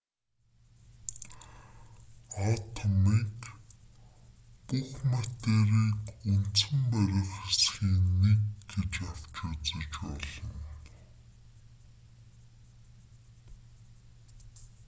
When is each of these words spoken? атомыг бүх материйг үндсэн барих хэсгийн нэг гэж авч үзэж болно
атомыг 2.51 3.35
бүх 4.67 4.89
материйг 5.13 6.01
үндсэн 6.31 6.77
барих 6.91 7.29
хэсгийн 7.43 7.99
нэг 8.21 8.39
гэж 8.71 8.93
авч 9.09 9.33
үзэж 9.47 9.81
болно 9.95 10.49